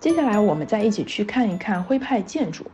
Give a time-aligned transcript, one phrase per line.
[0.00, 2.64] 接下来，我们再一起去看一看徽派建筑。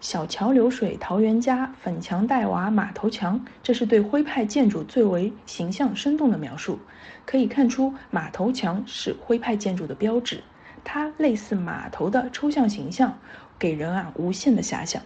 [0.00, 6.80] 小桥流水桃源家，粉墙黛瓦马头墙，这是对徽派建筑最为形象生动的描述。
[7.24, 10.42] 可以看出，马头墙是徽派建筑的标志，
[10.82, 13.16] 它类似码头的抽象形象，
[13.56, 15.00] 给人啊无限的遐想。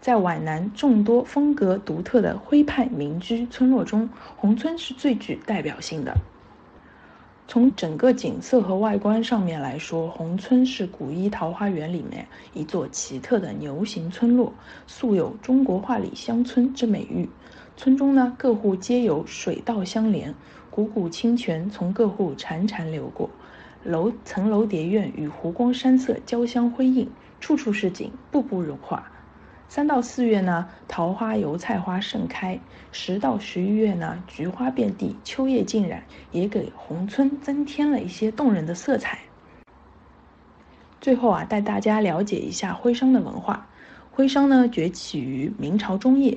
[0.00, 6.16] 在皖南众多风格独特的徽派民居村落中，宏村是最具代表性的。
[7.50, 14.54] 从整个景色和外观上面来说，宏村是古一桃花源里面一座奇特的牛形村落，
[14.86, 17.28] 素有“中国画里乡村”之美誉。
[17.76, 20.32] 村中呢，各户皆有水道相连，
[20.70, 23.28] 汩汩清泉从各户潺潺流过，
[23.82, 27.10] 楼层楼叠院与湖光山色交相辉映，
[27.40, 29.09] 处处是景，步步如画。
[29.70, 32.58] 三到四月呢，桃花、油菜花盛开；
[32.90, 36.02] 十到十一月呢，菊花遍地，秋叶尽染，
[36.32, 39.20] 也给宏村增添了一些动人的色彩。
[41.00, 43.68] 最后啊，带大家了解一下徽商的文化。
[44.10, 46.36] 徽商呢，崛起于明朝中叶。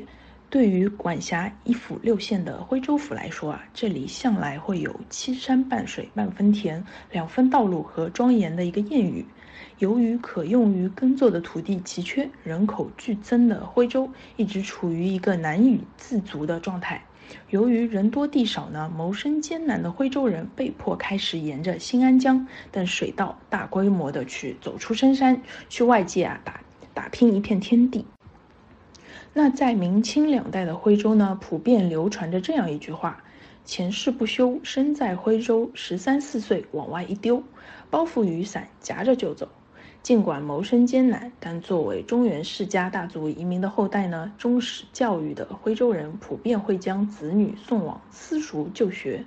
[0.54, 9.26] 对于管辖一府六县的徽州府来说啊，这里向来会有“七山半水半分田，两分道路”和庄严的一个谚语。
[9.80, 17.04] 由于可用于耕作的土地奇缺，人口剧增的徽州一直处于一个难以自足的状态。
[17.50, 26.62] 由于人多地少呢，谋生艰难的徽州人被迫开始沿着新安江等水道大规模的去走出深山，去外界啊打
[26.94, 28.06] 打拼一片天地。
[29.34, 33.24] 那在明清两代的徽州呢，普遍流传着这样一句话
[33.66, 37.44] ：“前世不修，身在徽州，十三四岁往外一丢，
[37.90, 39.50] 包袱雨伞夹着就走。”
[40.04, 49.24] 尽管谋生艰难，但作为中原世家大族移民的后代呢，重视教育的徽州人普遍会将子女送往私塾就学，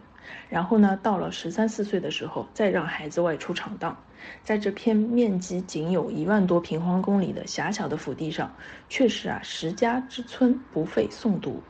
[0.49, 3.97] 然后呢，到了十三四岁的时候，再让孩子外出闯荡。
[4.43, 8.53] 在这片面积仅有一万多平方公里的狭小的腹地上，
[8.89, 11.63] 确实啊，十家之村不费诵读。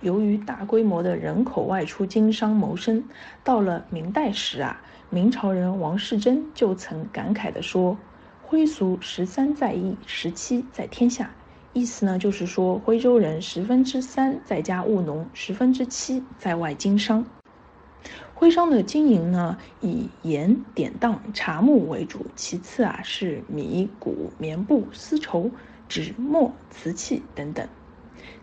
[0.00, 3.04] 由于大规模的人口外出经商谋生，
[3.44, 4.80] 到了明代时啊，
[5.10, 7.96] 明朝人王世贞就曾感慨地说
[8.42, 11.30] ：“徽俗十三在邑，十七在天下。”
[11.72, 17.24] 意思呢，就是说徽州人十分之三在家务农，十分之七在外经商。
[18.34, 25.50] 徽商的经营呢，以盐、典当、茶木为主，其次啊是米、谷、棉布、丝绸、
[25.88, 27.68] 纸墨、瓷器等等。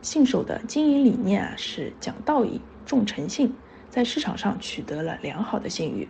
[0.01, 3.55] 信守的经营理念啊是讲道义、重诚信，
[3.89, 6.07] 在市场上取得了良好的信誉。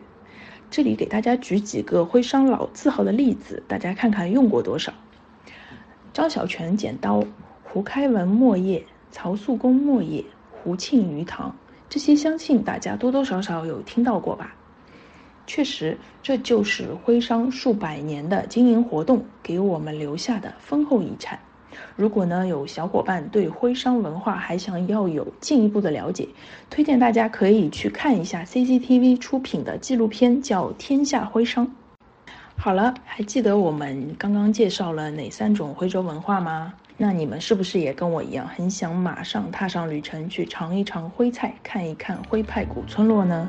[0.69, 4.93] 这里给大家举几个徽商老字号的例子，大家看看用过多少。
[6.11, 7.23] 张小泉剪刀、
[7.63, 11.55] 胡开文墨业、曹素公墨业、胡庆余堂。
[11.89, 14.53] 这些相信大家多多少少有听到过吧？
[15.45, 21.39] 确实，这就是徽商数百年的经营活动给我们留下的丰厚遗产。
[21.95, 26.27] 如果呢有小伙伴对徽商文化还想要有进一步的了解，
[26.69, 31.67] 推荐大家可以去看一下 CCTV 出品的纪录片，叫《天下徽商》。
[32.57, 36.73] 好了，还记得我们刚刚介绍了哪三种徽州文化吗？
[36.99, 43.47] 那你们是不是也跟我一样，很想马上踏上旅程，去尝一尝徽菜，看一看徽派古村落呢？